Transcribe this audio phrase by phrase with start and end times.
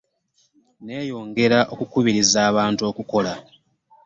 [0.79, 3.33] Nneeyongera okukubiriza abantu okukola.